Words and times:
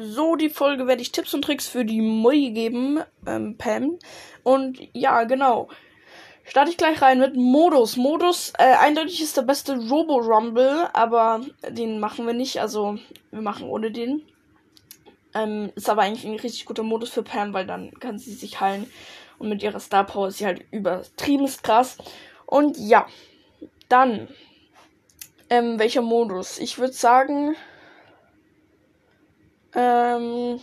So, 0.00 0.36
die 0.36 0.48
Folge 0.48 0.86
werde 0.86 1.02
ich 1.02 1.10
Tipps 1.10 1.34
und 1.34 1.42
Tricks 1.42 1.66
für 1.66 1.84
die 1.84 2.00
Moi 2.00 2.50
geben, 2.50 3.00
ähm, 3.26 3.56
Pam. 3.58 3.98
Und 4.44 4.78
ja, 4.92 5.24
genau. 5.24 5.68
Starte 6.44 6.70
ich 6.70 6.76
gleich 6.76 7.02
rein 7.02 7.18
mit 7.18 7.34
Modus. 7.34 7.96
Modus, 7.96 8.52
äh, 8.58 8.76
eindeutig 8.76 9.20
ist 9.20 9.36
der 9.36 9.42
beste 9.42 9.76
Robo 9.88 10.18
Rumble, 10.18 10.88
aber 10.92 11.40
den 11.68 11.98
machen 11.98 12.26
wir 12.26 12.32
nicht. 12.32 12.60
Also, 12.60 12.96
wir 13.32 13.40
machen 13.40 13.68
ohne 13.68 13.90
den. 13.90 14.22
Ähm, 15.34 15.72
ist 15.74 15.90
aber 15.90 16.02
eigentlich 16.02 16.24
ein 16.24 16.38
richtig 16.38 16.64
guter 16.64 16.84
Modus 16.84 17.10
für 17.10 17.24
Pam, 17.24 17.52
weil 17.52 17.66
dann 17.66 17.90
kann 17.98 18.18
sie 18.18 18.34
sich 18.34 18.60
heilen. 18.60 18.88
Und 19.38 19.48
mit 19.48 19.64
ihrer 19.64 19.80
Star 19.80 20.04
Power 20.04 20.28
ist 20.28 20.38
sie 20.38 20.46
halt 20.46 20.64
übertrieben 20.70 21.50
krass. 21.62 21.98
Und 22.46 22.78
ja, 22.78 23.08
dann, 23.88 24.28
ähm, 25.50 25.80
welcher 25.80 26.02
Modus? 26.02 26.58
Ich 26.58 26.78
würde 26.78 26.92
sagen, 26.92 27.56
ähm, 29.78 30.60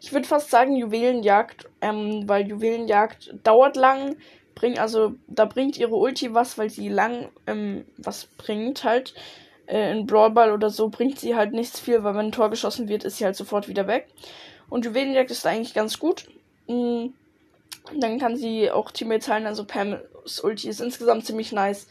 ich 0.00 0.12
würde 0.12 0.28
fast 0.28 0.50
sagen 0.50 0.76
Juwelenjagd, 0.76 1.68
ähm, 1.80 2.28
weil 2.28 2.46
Juwelenjagd 2.46 3.34
dauert 3.42 3.76
lang, 3.76 4.16
bringt, 4.54 4.78
also 4.78 5.14
da 5.26 5.44
bringt 5.44 5.76
ihre 5.76 5.96
Ulti 5.96 6.34
was, 6.34 6.56
weil 6.56 6.70
sie 6.70 6.88
lang 6.88 7.28
ähm, 7.46 7.84
was 7.96 8.26
bringt 8.38 8.84
halt. 8.84 9.14
Äh, 9.66 9.90
in 9.92 10.06
Brawl 10.06 10.30
Ball 10.30 10.52
oder 10.52 10.70
so 10.70 10.88
bringt 10.88 11.18
sie 11.18 11.34
halt 11.34 11.52
nichts 11.52 11.80
viel, 11.80 12.04
weil 12.04 12.14
wenn 12.14 12.26
ein 12.26 12.32
Tor 12.32 12.48
geschossen 12.48 12.88
wird, 12.88 13.04
ist 13.04 13.18
sie 13.18 13.24
halt 13.24 13.36
sofort 13.36 13.68
wieder 13.68 13.86
weg. 13.86 14.06
Und 14.70 14.84
Juwelenjagd 14.84 15.30
ist 15.30 15.46
eigentlich 15.46 15.74
ganz 15.74 15.98
gut. 15.98 16.26
Mhm. 16.68 17.14
Dann 17.98 18.18
kann 18.18 18.36
sie 18.36 18.70
auch 18.70 18.90
Teammates 18.90 19.28
heilen, 19.28 19.46
also 19.46 19.64
Pam's 19.64 20.40
Ulti 20.42 20.68
ist 20.68 20.80
insgesamt 20.80 21.26
ziemlich 21.26 21.52
nice. 21.52 21.88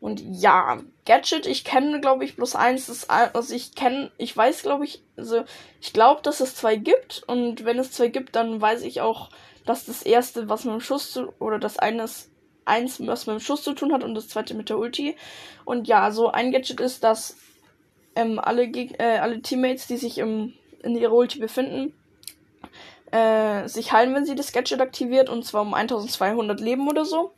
Und 0.00 0.20
ja, 0.20 0.78
Gadget, 1.04 1.46
ich 1.46 1.62
kenne, 1.62 2.00
glaube 2.00 2.24
ich, 2.24 2.36
bloß 2.36 2.56
eins. 2.56 2.86
Das, 2.86 3.10
also 3.10 3.54
ich 3.54 3.74
kenne, 3.74 4.10
ich 4.16 4.34
weiß, 4.34 4.62
glaube 4.62 4.84
ich, 4.84 5.02
also 5.16 5.44
ich 5.80 5.92
glaube, 5.92 6.22
dass 6.22 6.40
es 6.40 6.56
zwei 6.56 6.76
gibt. 6.76 7.22
Und 7.26 7.64
wenn 7.64 7.78
es 7.78 7.92
zwei 7.92 8.08
gibt, 8.08 8.34
dann 8.34 8.60
weiß 8.60 8.82
ich 8.82 9.02
auch, 9.02 9.28
dass 9.66 9.84
das 9.84 10.02
erste, 10.02 10.48
was 10.48 10.64
mit 10.64 10.72
dem 10.72 10.80
Schuss 10.80 11.12
zu, 11.12 11.34
oder 11.38 11.58
das 11.58 11.78
eine 11.78 12.04
ist, 12.04 12.30
eins, 12.64 13.04
was 13.06 13.26
mit 13.26 13.34
dem 13.34 13.40
Schuss 13.40 13.62
zu 13.62 13.74
tun 13.74 13.92
hat 13.92 14.02
und 14.02 14.14
das 14.14 14.28
zweite 14.28 14.54
mit 14.54 14.70
der 14.70 14.78
Ulti. 14.78 15.16
Und 15.64 15.86
ja, 15.86 16.10
so 16.10 16.30
ein 16.30 16.50
Gadget 16.50 16.80
ist, 16.80 17.04
dass 17.04 17.36
ähm, 18.14 18.38
alle, 18.38 18.64
äh, 18.64 19.18
alle 19.18 19.42
Teammates, 19.42 19.86
die 19.86 19.96
sich 19.98 20.18
im, 20.18 20.54
in 20.82 20.96
ihrer 20.96 21.12
Ulti 21.12 21.40
befinden, 21.40 21.92
äh, 23.10 23.68
sich 23.68 23.92
heilen, 23.92 24.14
wenn 24.14 24.24
sie 24.24 24.34
das 24.34 24.52
Gadget 24.52 24.80
aktiviert. 24.80 25.28
Und 25.28 25.44
zwar 25.44 25.62
um 25.62 25.74
1200 25.74 26.58
Leben 26.58 26.88
oder 26.88 27.04
so. 27.04 27.32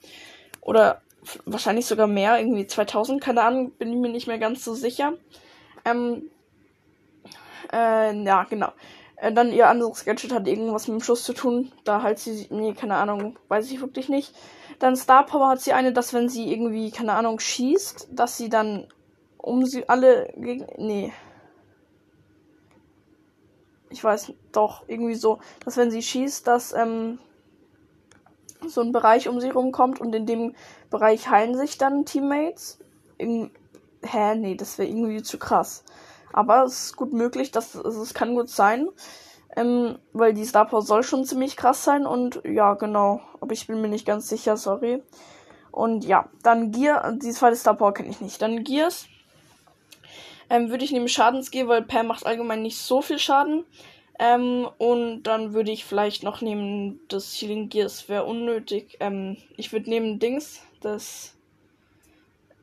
Oder 0.60 1.02
wahrscheinlich 1.44 1.86
sogar 1.86 2.06
mehr, 2.06 2.38
irgendwie 2.38 2.66
2000, 2.66 3.22
keine 3.22 3.42
Ahnung, 3.42 3.72
bin 3.72 3.92
ich 3.92 3.98
mir 3.98 4.08
nicht 4.08 4.26
mehr 4.26 4.38
ganz 4.38 4.64
so 4.64 4.74
sicher. 4.74 5.14
Ähm, 5.84 6.30
äh, 7.72 8.14
ja, 8.24 8.44
genau. 8.44 8.72
Äh, 9.16 9.32
dann 9.32 9.52
ihr 9.52 9.68
anderes 9.68 10.04
Gadget 10.04 10.32
hat 10.32 10.48
irgendwas 10.48 10.88
mit 10.88 11.00
dem 11.00 11.02
Schuss 11.02 11.24
zu 11.24 11.32
tun. 11.32 11.72
Da 11.84 12.02
halt 12.02 12.18
sie, 12.18 12.48
nee, 12.50 12.74
keine 12.74 12.96
Ahnung, 12.96 13.38
weiß 13.48 13.70
ich 13.70 13.80
wirklich 13.80 14.08
nicht. 14.08 14.34
Dann 14.78 14.96
Star 14.96 15.24
Power 15.24 15.48
hat 15.48 15.60
sie 15.60 15.72
eine, 15.72 15.92
dass 15.92 16.12
wenn 16.12 16.28
sie 16.28 16.52
irgendwie, 16.52 16.90
keine 16.90 17.14
Ahnung, 17.14 17.38
schießt, 17.38 18.08
dass 18.10 18.36
sie 18.36 18.48
dann 18.48 18.88
um 19.38 19.64
sie 19.64 19.88
alle 19.88 20.32
gegen, 20.36 20.66
nee. 20.76 21.12
Ich 23.90 24.02
weiß 24.02 24.32
doch, 24.52 24.88
irgendwie 24.88 25.14
so, 25.14 25.38
dass 25.64 25.76
wenn 25.76 25.90
sie 25.90 26.02
schießt, 26.02 26.46
dass, 26.46 26.72
ähm, 26.72 27.18
so 28.68 28.80
ein 28.80 28.92
Bereich 28.92 29.28
um 29.28 29.40
sie 29.40 29.50
rumkommt 29.50 30.00
und 30.00 30.14
in 30.14 30.26
dem 30.26 30.54
Bereich 30.90 31.28
heilen 31.28 31.56
sich 31.56 31.78
dann 31.78 32.04
Teammates. 32.04 32.78
In, 33.18 33.50
hä, 34.02 34.34
nee, 34.34 34.54
das 34.54 34.78
wäre 34.78 34.88
irgendwie 34.88 35.22
zu 35.22 35.38
krass. 35.38 35.84
Aber 36.32 36.64
es 36.64 36.86
ist 36.86 36.96
gut 36.96 37.12
möglich, 37.12 37.50
dass 37.50 37.76
also 37.76 38.02
es 38.02 38.14
kann 38.14 38.34
gut 38.34 38.48
sein. 38.48 38.88
Ähm, 39.54 39.98
weil 40.14 40.32
die 40.32 40.46
Star 40.46 40.66
Power 40.66 40.80
soll 40.80 41.02
schon 41.02 41.26
ziemlich 41.26 41.58
krass 41.58 41.84
sein 41.84 42.06
und 42.06 42.40
ja, 42.44 42.72
genau. 42.74 43.20
Aber 43.40 43.52
ich 43.52 43.66
bin 43.66 43.82
mir 43.82 43.88
nicht 43.88 44.06
ganz 44.06 44.28
sicher, 44.28 44.56
sorry. 44.56 45.02
Und 45.70 46.04
ja, 46.04 46.28
dann 46.42 46.70
Gear, 46.70 47.12
die 47.12 47.30
zweite 47.30 47.56
Star 47.56 47.74
Power 47.74 47.92
kenne 47.92 48.08
ich 48.08 48.20
nicht. 48.20 48.40
Dann 48.40 48.64
Gears. 48.64 49.06
Ähm, 50.48 50.70
würde 50.70 50.84
ich 50.84 50.92
nehmen 50.92 51.08
Schadensgear, 51.08 51.68
weil 51.68 51.82
Per 51.82 52.02
macht 52.02 52.26
allgemein 52.26 52.62
nicht 52.62 52.78
so 52.78 53.02
viel 53.02 53.18
Schaden. 53.18 53.64
Ähm, 54.18 54.68
und 54.78 55.24
dann 55.24 55.54
würde 55.54 55.70
ich 55.70 55.84
vielleicht 55.84 56.22
noch 56.22 56.40
nehmen 56.40 57.00
das 57.08 57.34
Healing 57.34 57.68
Gears, 57.68 58.08
wäre 58.08 58.24
unnötig. 58.24 58.96
Ähm, 59.00 59.36
ich 59.56 59.72
würde 59.72 59.90
nehmen 59.90 60.18
Dings, 60.18 60.62
das, 60.80 61.34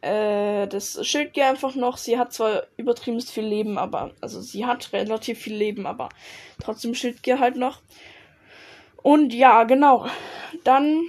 äh, 0.02 0.68
das 0.68 1.06
Schildgear 1.06 1.50
einfach 1.50 1.76
noch. 1.76 1.98
Sie 1.98 2.18
hat 2.18 2.34
zwar 2.34 2.68
übertrieben 2.78 3.20
viel 3.22 3.46
Leben, 3.46 3.78
aber, 3.78 4.12
also 4.22 4.42
sie 4.42 4.66
hat 4.66 4.94
relativ 4.94 5.40
viel 5.40 5.56
Leben, 5.56 5.88
aber 5.88 6.10
trotzdem 6.62 6.94
Schildgear 6.94 7.40
halt 7.40 7.58
noch. 7.58 7.82
Und 9.02 9.34
ja, 9.34 9.64
genau. 9.64 10.06
Dann 10.64 11.04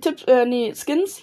Tipp, 0.00 0.26
äh, 0.26 0.44
nee, 0.44 0.74
Skins. 0.74 1.22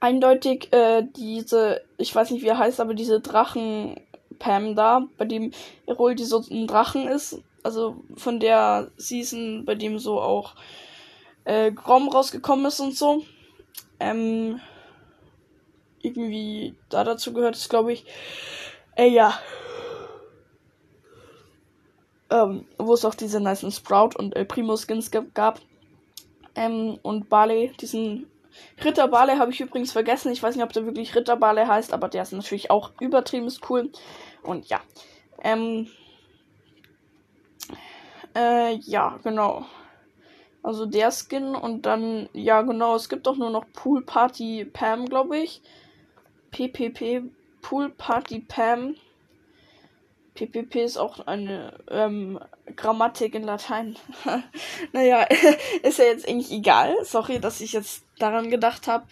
Eindeutig, 0.00 0.72
äh, 0.72 1.06
diese, 1.16 1.82
ich 1.96 2.14
weiß 2.14 2.30
nicht 2.30 2.42
wie 2.42 2.48
er 2.48 2.58
heißt, 2.58 2.80
aber 2.80 2.94
diese 2.94 3.20
Drachen 3.20 3.98
Pam 4.44 4.74
da, 4.74 5.08
bei 5.16 5.24
dem 5.24 5.52
Erol 5.86 6.14
die 6.14 6.24
so 6.24 6.44
ein 6.50 6.66
Drachen 6.66 7.08
ist. 7.08 7.42
Also 7.62 8.04
von 8.14 8.40
der 8.40 8.90
Season, 8.98 9.64
bei 9.64 9.74
dem 9.74 9.98
so 9.98 10.20
auch 10.20 10.54
äh, 11.44 11.72
Grom 11.72 12.10
rausgekommen 12.10 12.66
ist 12.66 12.78
und 12.78 12.94
so. 12.94 13.24
Ähm, 13.98 14.60
irgendwie 16.02 16.74
da 16.90 17.04
dazu 17.04 17.32
gehört 17.32 17.56
es, 17.56 17.70
glaube 17.70 17.94
ich. 17.94 18.04
Äh, 18.96 19.08
ja. 19.08 19.32
Ähm, 22.28 22.66
wo 22.76 22.92
es 22.92 23.06
auch 23.06 23.14
diese 23.14 23.40
nice 23.40 23.74
Sprout 23.74 24.10
und 24.18 24.36
El 24.36 24.44
Primo 24.44 24.76
Skins 24.76 25.10
gab. 25.32 25.58
Ähm, 26.54 26.98
und 27.00 27.30
Barley, 27.30 27.72
diesen 27.80 28.26
Ritter 28.84 29.08
Barley 29.08 29.36
habe 29.36 29.50
ich 29.50 29.60
übrigens 29.60 29.92
vergessen. 29.92 30.32
Ich 30.32 30.42
weiß 30.42 30.54
nicht, 30.54 30.64
ob 30.64 30.72
der 30.72 30.86
wirklich 30.86 31.14
Ritter 31.14 31.36
Barley 31.36 31.66
heißt, 31.66 31.92
aber 31.92 32.08
der 32.08 32.22
ist 32.22 32.32
natürlich 32.32 32.70
auch 32.70 32.92
übertrieben 33.00 33.52
cool. 33.68 33.90
Und 34.42 34.68
ja. 34.68 34.80
Ähm. 35.42 35.88
Äh, 38.34 38.74
ja, 38.76 39.18
genau. 39.22 39.64
Also 40.64 40.86
der 40.86 41.12
Skin 41.12 41.54
und 41.54 41.84
dann, 41.84 42.30
ja 42.32 42.62
genau, 42.62 42.96
es 42.96 43.10
gibt 43.10 43.28
auch 43.28 43.36
nur 43.36 43.50
noch 43.50 43.66
Pool 43.74 44.02
Party 44.02 44.64
Pam, 44.64 45.04
glaube 45.04 45.38
ich. 45.38 45.60
PPP, 46.50 47.30
Pool 47.60 47.90
Party 47.90 48.40
Pam. 48.40 48.96
PPP 50.34 50.76
ist 50.76 50.96
auch 50.96 51.26
eine 51.26 51.78
ähm, 51.90 52.40
Grammatik 52.76 53.34
in 53.34 53.42
Latein. 53.42 53.96
naja, 54.92 55.26
ist 55.82 55.98
ja 55.98 56.06
jetzt 56.06 56.26
eigentlich 56.26 56.50
egal. 56.50 56.96
Sorry, 57.04 57.40
dass 57.40 57.60
ich 57.60 57.72
jetzt 57.72 58.03
daran 58.18 58.50
gedacht 58.50 58.86
habe. 58.86 59.06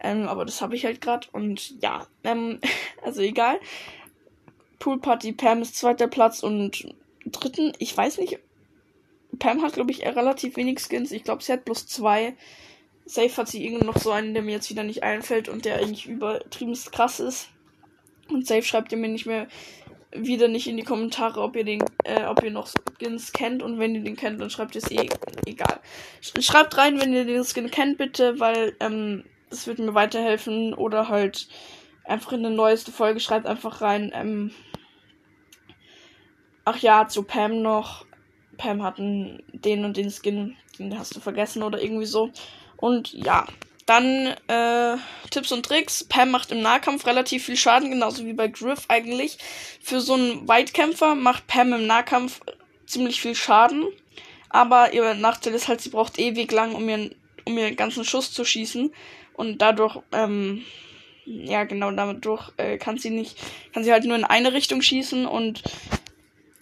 Ähm, 0.00 0.28
aber 0.28 0.44
das 0.44 0.60
habe 0.60 0.74
ich 0.74 0.84
halt 0.84 1.00
gerade. 1.00 1.28
Und 1.32 1.80
ja, 1.80 2.06
ähm, 2.24 2.60
also 3.04 3.22
egal. 3.22 3.60
Pool 4.78 5.00
Party 5.00 5.32
Pam 5.32 5.62
ist 5.62 5.76
zweiter 5.76 6.08
Platz 6.08 6.42
und 6.42 6.92
dritten, 7.24 7.72
ich 7.78 7.96
weiß 7.96 8.18
nicht. 8.18 8.38
Pam 9.38 9.62
hat, 9.62 9.74
glaube 9.74 9.92
ich, 9.92 10.04
relativ 10.04 10.56
wenig 10.56 10.80
Skins. 10.80 11.12
Ich 11.12 11.24
glaube, 11.24 11.42
sie 11.42 11.52
hat 11.52 11.64
bloß 11.64 11.86
zwei. 11.86 12.34
Safe 13.06 13.36
hat 13.36 13.48
sie 13.48 13.64
irgendwo 13.64 13.84
noch 13.84 13.98
so 13.98 14.10
einen, 14.10 14.34
der 14.34 14.42
mir 14.42 14.52
jetzt 14.52 14.70
wieder 14.70 14.82
nicht 14.82 15.02
einfällt 15.02 15.48
und 15.48 15.64
der 15.64 15.76
eigentlich 15.76 16.06
übertrieben 16.06 16.76
krass 16.92 17.20
ist. 17.20 17.48
Und 18.28 18.46
Safe 18.46 18.62
schreibt 18.62 18.92
ihr 18.92 18.98
mir 18.98 19.08
nicht 19.08 19.26
mehr 19.26 19.48
wieder 20.14 20.48
nicht 20.48 20.66
in 20.66 20.76
die 20.76 20.84
Kommentare, 20.84 21.40
ob 21.40 21.56
ihr 21.56 21.64
den, 21.64 21.84
äh, 22.04 22.24
ob 22.24 22.42
ihr 22.42 22.50
noch 22.50 22.68
Skins 22.68 23.32
kennt 23.32 23.62
und 23.62 23.78
wenn 23.78 23.94
ihr 23.94 24.02
den 24.02 24.16
kennt, 24.16 24.40
dann 24.40 24.50
schreibt 24.50 24.76
es 24.76 24.90
eh 24.90 25.08
egal. 25.46 25.80
Schreibt 26.20 26.76
rein, 26.76 27.00
wenn 27.00 27.12
ihr 27.12 27.24
den 27.24 27.44
Skin 27.44 27.70
kennt, 27.70 27.98
bitte, 27.98 28.38
weil 28.38 28.76
ähm, 28.80 29.24
das 29.50 29.66
wird 29.66 29.78
mir 29.78 29.94
weiterhelfen 29.94 30.74
oder 30.74 31.08
halt 31.08 31.48
einfach 32.04 32.32
in 32.32 32.44
eine 32.44 32.54
neueste 32.54 32.92
Folge 32.92 33.20
schreibt 33.20 33.46
einfach 33.46 33.80
rein. 33.80 34.10
Ähm, 34.14 34.50
ach 36.64 36.78
ja, 36.78 37.08
zu 37.08 37.22
Pam 37.22 37.62
noch. 37.62 38.06
Pam 38.58 38.82
hatten 38.82 39.42
den 39.52 39.84
und 39.84 39.96
den 39.96 40.10
Skin, 40.10 40.56
den 40.78 40.98
hast 40.98 41.16
du 41.16 41.20
vergessen 41.20 41.62
oder 41.62 41.82
irgendwie 41.82 42.06
so. 42.06 42.30
Und 42.76 43.12
ja, 43.12 43.46
dann 43.92 44.28
äh, 44.48 44.96
Tipps 45.30 45.52
und 45.52 45.66
Tricks. 45.66 46.04
Pam 46.04 46.30
macht 46.30 46.50
im 46.50 46.62
Nahkampf 46.62 47.04
relativ 47.06 47.44
viel 47.44 47.58
Schaden, 47.58 47.90
genauso 47.90 48.24
wie 48.24 48.32
bei 48.32 48.48
Griff 48.48 48.86
eigentlich. 48.88 49.36
Für 49.82 50.00
so 50.00 50.14
einen 50.14 50.48
Weitkämpfer 50.48 51.14
macht 51.14 51.46
Pam 51.46 51.74
im 51.74 51.86
Nahkampf 51.86 52.40
ziemlich 52.86 53.20
viel 53.20 53.34
Schaden. 53.34 53.86
Aber 54.48 54.94
ihr 54.94 55.12
Nachteil 55.12 55.52
ist 55.52 55.68
halt, 55.68 55.82
sie 55.82 55.90
braucht 55.90 56.18
ewig 56.18 56.50
lang, 56.52 56.74
um 56.74 56.88
ihren, 56.88 57.14
um 57.44 57.58
ihren 57.58 57.76
ganzen 57.76 58.04
Schuss 58.04 58.32
zu 58.32 58.46
schießen. 58.46 58.92
Und 59.34 59.58
dadurch, 59.60 59.98
ähm, 60.12 60.64
ja 61.26 61.64
genau, 61.64 61.90
dadurch 61.90 62.50
äh, 62.56 62.78
kann 62.78 62.96
sie 62.96 63.10
nicht, 63.10 63.36
kann 63.74 63.84
sie 63.84 63.92
halt 63.92 64.04
nur 64.04 64.16
in 64.16 64.24
eine 64.24 64.54
Richtung 64.54 64.80
schießen 64.80 65.26
und 65.26 65.62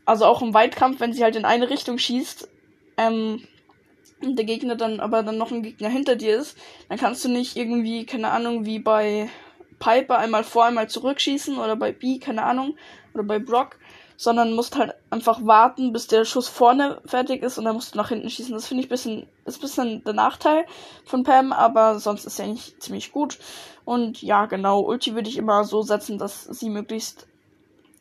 also 0.05 0.25
auch 0.25 0.43
im 0.43 0.53
Weitkampf, 0.53 0.99
wenn 0.99 1.13
sie 1.13 1.23
halt 1.23 1.37
in 1.37 1.45
eine 1.45 1.71
Richtung 1.71 1.97
schießt, 1.97 2.49
ähm, 2.97 3.47
und 4.23 4.37
der 4.37 4.45
Gegner 4.45 4.77
dann 4.77 5.01
aber 5.01 5.23
dann 5.23 5.39
noch 5.39 5.51
ein 5.51 5.63
Gegner 5.63 5.89
hinter 5.89 6.17
dir 6.17 6.37
ist, 6.37 6.57
dann 6.89 6.99
kannst 6.99 7.25
du 7.25 7.29
nicht 7.29 7.57
irgendwie, 7.57 8.05
keine 8.07 8.31
Ahnung, 8.31 8.67
wie 8.67 8.79
bei 8.79 9.29
Piper 9.79 10.19
einmal 10.19 10.45
vor, 10.45 10.67
einmal 10.67 10.89
zurückschießen 10.89 11.59
oder 11.59 11.77
bei 11.77 11.93
B, 11.93 12.19
keine 12.19 12.43
Ahnung, 12.43 12.77
oder 13.15 13.25
bei 13.25 13.39
Brock, 13.39 13.79
sondern 14.17 14.53
musst 14.53 14.77
halt 14.77 14.93
einfach 15.09 15.47
warten, 15.47 15.93
bis 15.93 16.07
der 16.07 16.27
Schuss 16.27 16.47
vorne 16.47 17.01
fertig 17.07 17.43
ist 17.43 17.57
und 17.57 17.65
dann 17.65 17.75
musst 17.75 17.95
du 17.95 17.99
nach 17.99 18.11
hinten 18.11 18.29
schießen. 18.29 18.53
Das 18.53 18.67
finde 18.67 18.83
ich 18.83 18.91
bisschen, 18.91 19.27
ist 19.47 19.59
ein 19.59 19.63
bisschen 19.63 20.05
der 20.05 20.13
Nachteil 20.13 20.67
von 21.07 21.23
Pam, 21.23 21.53
aber 21.53 21.99
sonst 21.99 22.27
ist 22.27 22.39
er 22.39 22.45
eigentlich 22.45 22.79
ziemlich 22.79 23.13
gut. 23.13 23.39
Und 23.87 24.21
ja, 24.21 24.45
genau, 24.45 24.83
Ulti 24.83 25.15
würde 25.15 25.31
ich 25.31 25.39
immer 25.39 25.65
so 25.65 25.81
setzen, 25.81 26.19
dass 26.19 26.45
sie 26.45 26.69
möglichst 26.69 27.27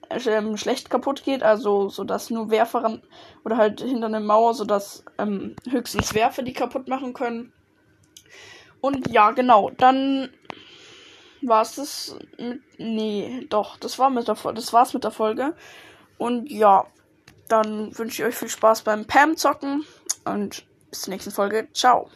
ähm, 0.09 0.57
schlecht 0.57 0.89
kaputt 0.89 1.23
geht, 1.23 1.43
also 1.43 1.89
so 1.89 2.03
dass 2.03 2.29
nur 2.29 2.49
Werfer 2.49 2.99
oder 3.45 3.57
halt 3.57 3.81
hinter 3.81 4.07
einer 4.07 4.19
Mauer, 4.19 4.53
so 4.53 4.65
dass 4.65 5.03
ähm, 5.17 5.55
höchstens 5.69 6.13
Werfer 6.13 6.41
die 6.41 6.53
kaputt 6.53 6.87
machen 6.87 7.13
können. 7.13 7.53
Und 8.81 9.09
ja, 9.09 9.31
genau, 9.31 9.71
dann 9.71 10.29
war 11.41 11.61
es 11.61 11.75
das 11.75 12.15
mit. 12.37 12.61
Nee, 12.77 13.45
doch, 13.49 13.77
das 13.77 13.99
war 13.99 14.09
mit 14.09 14.27
der 14.27 14.35
Folge. 14.35 14.59
Das 14.59 14.73
war's 14.73 14.93
mit 14.93 15.03
der 15.03 15.11
Folge. 15.11 15.53
Und 16.17 16.49
ja, 16.49 16.85
dann 17.49 17.97
wünsche 17.97 18.21
ich 18.21 18.27
euch 18.27 18.35
viel 18.35 18.49
Spaß 18.49 18.83
beim 18.83 19.05
Pam 19.05 19.35
zocken 19.35 19.85
und 20.25 20.65
bis 20.89 21.01
zur 21.01 21.13
nächsten 21.13 21.31
Folge. 21.31 21.67
Ciao. 21.73 22.07